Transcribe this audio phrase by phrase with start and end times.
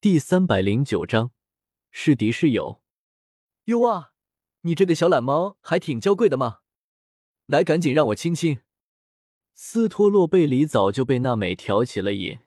[0.00, 1.32] 第三百零九章，
[1.90, 2.80] 是敌是友。
[3.64, 4.12] 哟啊，
[4.60, 6.58] 你这个小懒猫还挺娇贵的嘛！
[7.46, 8.60] 来，赶紧让我亲亲。
[9.54, 12.38] 斯托洛贝里早就被娜美挑起了瘾，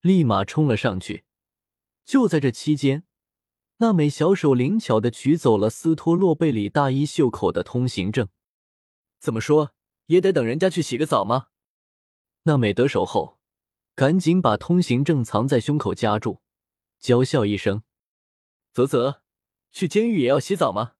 [0.00, 1.22] 立马冲了上去。
[2.04, 3.04] 就在这期间，
[3.76, 8.26] 娜美小手灵巧的取走了斯托洛贝里大衣袖口的通行证。
[9.20, 9.70] 怎么说
[10.06, 11.46] 也得等人家去洗个澡吗？
[12.42, 13.38] 娜美得手后，
[13.94, 16.41] 赶紧把通行证藏在胸口夹住。
[17.02, 17.82] 娇笑一声
[18.72, 19.22] ：“啧啧，
[19.72, 20.94] 去监狱也要洗澡吗？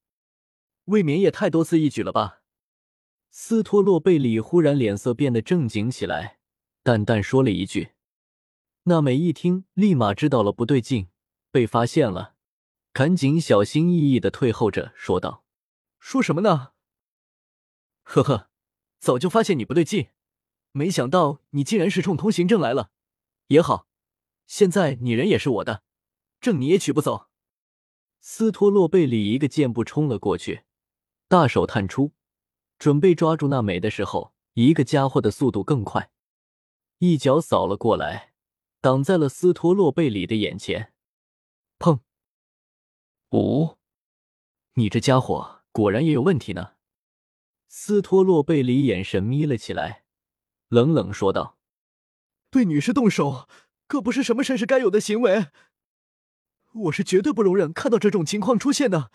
[0.86, 2.42] 未免也太多此一举了吧？”
[3.30, 6.40] 斯托洛贝里忽然脸色变得正经起来，
[6.82, 7.92] 淡淡说了一句。
[8.82, 11.06] 娜美一听，立马知道了不对劲，
[11.52, 12.34] 被发现了，
[12.92, 15.44] 赶紧小心翼翼的退后着，说道
[16.00, 16.72] ：“说什么呢？
[18.02, 18.50] 呵呵，
[18.98, 20.08] 早就发现你不对劲，
[20.72, 22.90] 没想到你竟然是冲通行证来了。
[23.46, 23.86] 也好，
[24.48, 25.84] 现在你人也是我的。”
[26.42, 27.28] 证你也取不走。
[28.20, 30.64] 斯托洛贝里一个箭步冲了过去，
[31.28, 32.12] 大手探出，
[32.78, 36.10] 准备抓住娜美的时候，一个家伙的速度更快，
[36.98, 38.32] 一脚扫了过来，
[38.80, 40.92] 挡在了斯托洛贝里的眼前。
[41.78, 42.00] 砰！
[43.30, 43.78] 哦，
[44.74, 46.72] 你这家伙果然也有问题呢。
[47.68, 50.04] 斯托洛贝里眼神眯了起来，
[50.68, 51.56] 冷冷说道
[52.50, 53.48] ：“对女士动手，
[53.86, 55.46] 可不是什么绅士该有的行为。”
[56.72, 59.10] 我是绝对不容忍看到这种情况出现的，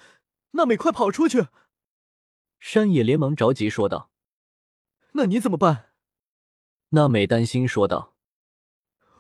[0.52, 1.48] 娜美，快跑出去！
[2.60, 4.12] 山野连忙着急说道
[5.14, 5.92] ：“那你怎么办？”
[6.90, 8.16] 娜美担心说道：“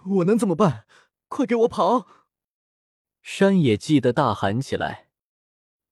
[0.06, 0.88] 我能怎么办？
[1.28, 2.08] 快给我跑！”
[3.22, 5.10] 山野气得大喊起来。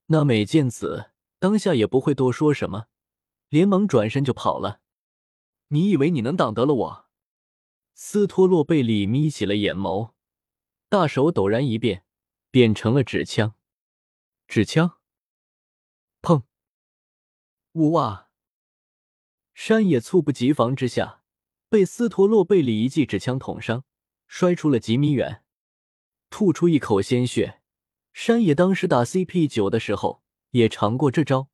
[0.07, 2.85] 娜美见此，当下也不会多说什么，
[3.49, 4.81] 连忙转身就跑了。
[5.69, 7.05] 你以为你能挡得了我？
[7.95, 10.11] 斯托洛贝里眯起了眼眸，
[10.87, 12.04] 大手陡然一变。
[12.55, 13.53] 变成了纸枪，
[14.47, 14.97] 纸枪，
[16.21, 16.43] 砰！
[17.73, 18.29] 呜哇！
[19.53, 21.21] 山野猝不及防之下，
[21.67, 23.83] 被斯托洛贝里一记纸枪捅伤，
[24.29, 25.43] 摔出了几米远，
[26.29, 27.59] 吐出一口鲜血。
[28.13, 31.49] 山野当时打 CP 九的时候也尝过这招，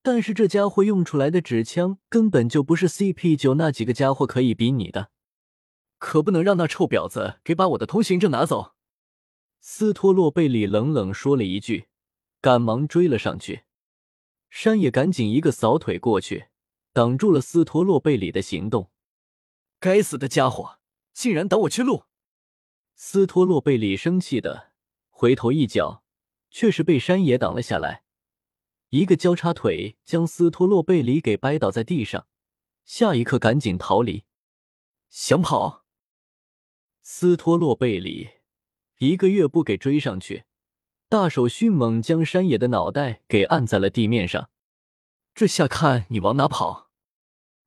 [0.00, 5.10] 但是这家伙用出来的纸枪根本就不是 CP 九那几个家伙可以比拟的，
[5.98, 8.71] 可不能让那臭婊子给把我的通行证拿走。
[9.64, 11.86] 斯托洛贝里冷冷说了一句，
[12.40, 13.62] 赶忙追了上去。
[14.50, 16.48] 山野赶紧一个扫腿过去，
[16.92, 18.90] 挡住了斯托洛贝里的行动。
[19.78, 20.80] 该死的家伙，
[21.12, 22.06] 竟然挡我去路！
[22.96, 24.72] 斯托洛贝里生气的
[25.10, 26.02] 回头一脚，
[26.50, 28.02] 却是被山野挡了下来，
[28.88, 32.26] 一个交叉腿将斯托洛贝里给掰倒在地上。
[32.84, 34.24] 下一刻，赶紧逃离，
[35.08, 35.84] 想跑？
[37.02, 38.41] 斯托洛贝里。
[39.02, 40.44] 一个月不给追上去，
[41.08, 44.48] 大手迅猛将山野的脑袋给按在了地面上。
[45.34, 46.88] 这下看你往哪跑！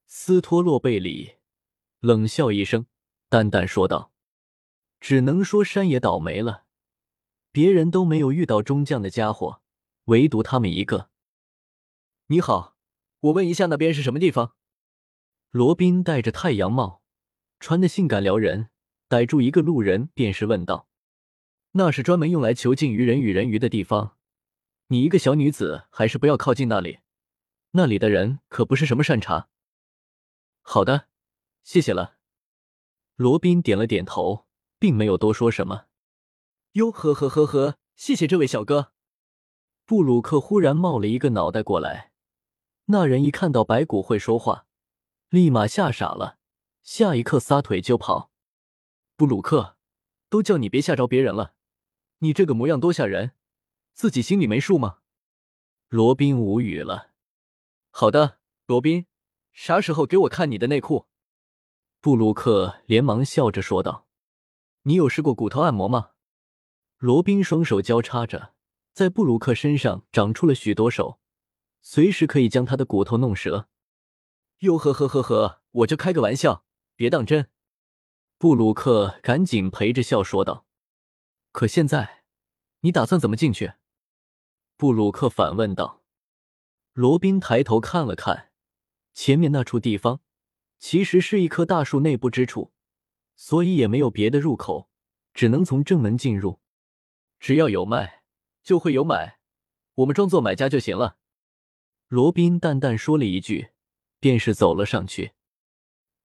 [0.07, 1.33] 斯托洛贝里
[1.99, 2.85] 冷笑一声，
[3.27, 4.13] 淡淡说道
[5.01, 6.63] ：“只能说山野倒霉了，
[7.51, 9.61] 别人都没有遇到中将的家伙，
[10.05, 11.09] 唯独他们一个。”
[12.27, 12.77] 你好，
[13.19, 14.55] 我问一下，那边是什么地方？
[15.51, 17.01] 罗宾戴着太阳帽，
[17.59, 18.69] 穿的性感撩人，
[19.09, 20.87] 逮住一个路人便是问道。
[21.77, 24.15] 那是专门用来囚禁鱼人与人鱼的地方，
[24.87, 26.99] 你一个小女子还是不要靠近那里，
[27.71, 29.49] 那里的人可不是什么善茬。
[30.61, 31.09] 好的，
[31.63, 32.15] 谢谢了。
[33.17, 34.45] 罗宾点了点头，
[34.79, 35.87] 并没有多说什么。
[36.73, 38.93] 哟呵呵呵呵，谢谢这位小哥。
[39.85, 42.13] 布鲁克忽然冒了一个脑袋过来，
[42.85, 44.65] 那人一看到白骨会说话，
[45.27, 46.37] 立马吓傻了，
[46.81, 48.31] 下一刻撒腿就跑。
[49.17, 49.75] 布鲁克，
[50.29, 51.54] 都叫你别吓着别人了。
[52.19, 53.33] 你这个模样多吓人，
[53.93, 54.99] 自己心里没数吗？
[55.89, 57.11] 罗宾无语了。
[57.91, 59.05] 好的，罗宾，
[59.51, 61.07] 啥时候给我看你的内裤？
[61.99, 64.07] 布鲁克连忙笑着说道
[64.83, 66.11] ：“你有试过骨头按摩吗？”
[66.97, 68.53] 罗宾双手交叉着，
[68.93, 71.19] 在布鲁克身上长出了许多手，
[71.81, 73.67] 随时可以将他的骨头弄折。
[74.59, 76.65] 哟呵呵呵呵，我就开个玩笑，
[76.95, 77.49] 别当真。
[78.37, 80.65] 布鲁克赶紧陪着笑说道。
[81.55, 82.25] 可现在，
[82.81, 83.75] 你打算怎么进去？
[84.75, 86.03] 布鲁克反问道。
[86.91, 88.51] 罗宾抬头看了看
[89.13, 90.19] 前面那处地方，
[90.79, 92.73] 其实是一棵大树内部之处，
[93.37, 94.89] 所以也没有别的入口，
[95.33, 96.59] 只能从正门进入。
[97.39, 98.23] 只要有卖，
[98.61, 99.39] 就会有买，
[99.93, 101.15] 我们装作买家就行了。
[102.09, 103.69] 罗宾淡淡说了一句，
[104.19, 105.31] 便是走了上去。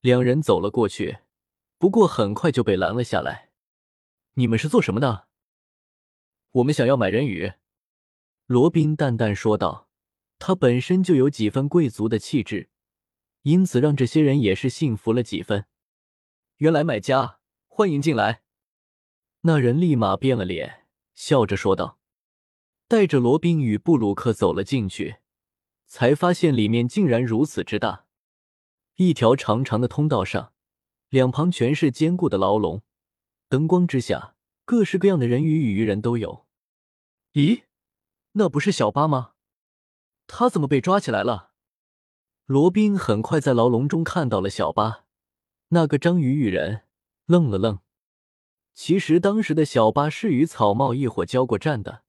[0.00, 1.18] 两人走了过去，
[1.78, 3.49] 不过很快就被拦了下来。
[4.34, 5.28] 你们是做什么的？
[6.52, 7.52] 我们想要买人鱼。”
[8.46, 9.88] 罗宾淡淡说道。
[10.42, 12.70] 他本身就有几分贵族的气质，
[13.42, 15.66] 因此让这些人也是信服了几分。
[16.56, 18.42] 原来买家，欢迎进来。
[19.42, 21.98] 那人立马变了脸，笑着说道，
[22.88, 25.16] 带着罗宾与布鲁克走了进去，
[25.84, 28.06] 才发现里面竟然如此之大。
[28.96, 30.54] 一条长长的通道上，
[31.10, 32.82] 两旁全是坚固的牢笼，
[33.50, 36.46] 灯光之下，各式各样的人鱼与鱼人都有。
[37.32, 37.64] 咦，
[38.34, 39.32] 那不是小巴吗？
[40.28, 41.50] 他怎么被抓起来了？
[42.46, 45.04] 罗宾很快在牢笼中看到了小巴，
[45.70, 46.82] 那个章鱼鱼人
[47.26, 47.80] 愣了愣。
[48.72, 52.04] 其实当时的小巴是与草帽一伙交过战的，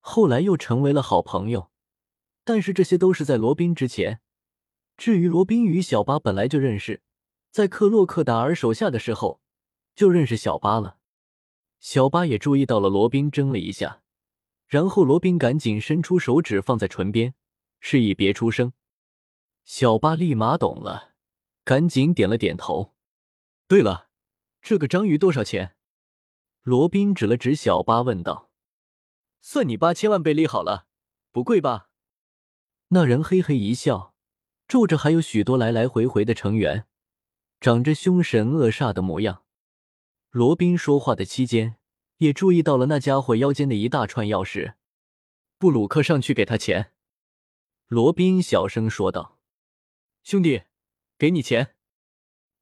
[0.00, 1.70] 后来又成为了好朋友。
[2.42, 4.20] 但是这些都是在罗宾之前。
[4.96, 7.02] 至于罗宾与小巴本来就认识，
[7.52, 9.40] 在克洛克达尔手下的时候
[9.94, 10.98] 就认识小巴了。
[11.80, 14.02] 小巴也注意到了罗宾，怔了一下，
[14.66, 17.34] 然后罗宾赶紧伸出手指放在唇边。
[17.84, 18.72] 示意别出声，
[19.64, 21.14] 小巴立马懂了，
[21.64, 22.94] 赶紧点了点头。
[23.66, 24.08] 对了，
[24.60, 25.74] 这个章鱼多少钱？
[26.62, 28.52] 罗宾指了指小巴问道。
[29.40, 30.86] 算你八千万倍利好了，
[31.32, 31.88] 不贵吧？
[32.90, 34.14] 那人嘿嘿一笑，
[34.68, 36.86] 皱着还有许多来来回回的成员，
[37.60, 39.42] 长着凶神恶煞的模样。
[40.32, 41.76] 罗宾说话的期间，
[42.16, 44.76] 也注意到了那家伙腰间的一大串钥匙。
[45.58, 46.94] 布鲁克上去给他钱。
[47.86, 49.38] 罗宾小声说道
[50.24, 50.62] ：“兄弟，
[51.18, 51.76] 给你钱。”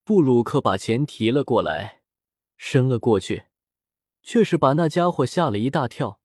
[0.03, 2.03] 布鲁克把钱提了过来，
[2.57, 3.45] 伸了过去，
[4.21, 6.21] 却是把那家伙吓了一大跳，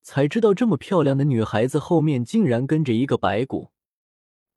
[0.00, 3.72] 才知道这么漂亮的女孩子后面竟然跟着一个白骨。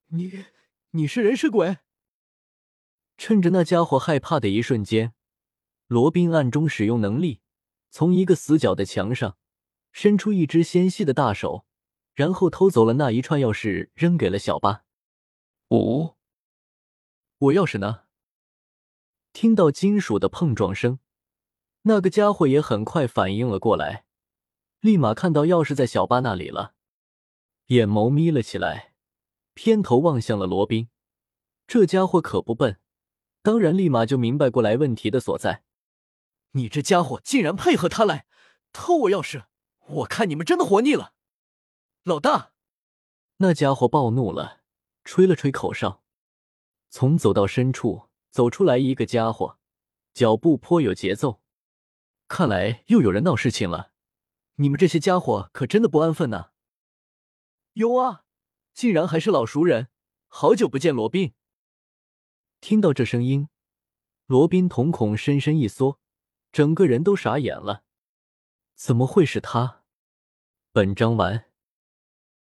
[0.09, 0.45] 你
[0.91, 1.79] 你是人是鬼？
[3.17, 5.15] 趁着那家伙害怕的一瞬间，
[5.91, 7.41] 罗宾暗中使用能力，
[7.89, 9.35] 从一个死角的墙上
[9.91, 11.65] 伸出一只纤细的大手。
[12.13, 14.85] 然后偷走了那一串钥匙，扔给了小巴。
[15.69, 16.15] 五，
[17.39, 18.03] 我钥匙呢？
[19.33, 20.99] 听到金属的碰撞声，
[21.81, 24.05] 那个家伙也很快反应了过来，
[24.79, 26.73] 立马看到钥匙在小巴那里了，
[27.67, 28.93] 眼眸眯了起来，
[29.53, 30.87] 偏头望向了罗宾。
[31.67, 32.79] 这家伙可不笨，
[33.41, 35.63] 当然立马就明白过来问题的所在。
[36.51, 38.25] 你这家伙竟然配合他来
[38.73, 39.45] 偷我钥匙，
[39.87, 41.13] 我看你们真的活腻了！
[42.03, 42.51] 老大，
[43.37, 44.61] 那家伙暴怒了，
[45.03, 46.03] 吹了吹口哨。
[46.89, 49.57] 从走道深处走出来一个家伙，
[50.13, 51.41] 脚步颇有节奏。
[52.27, 53.91] 看来又有人闹事情了。
[54.55, 56.51] 你们这些家伙可真的不安分呐！
[57.73, 58.25] 有啊，
[58.73, 59.87] 竟然还是老熟人，
[60.27, 61.33] 好久不见，罗宾。
[62.59, 63.47] 听到这声音，
[64.25, 66.00] 罗宾瞳孔深深一缩，
[66.51, 67.83] 整个人都傻眼了。
[68.75, 69.83] 怎么会是他？
[70.71, 71.50] 本章完。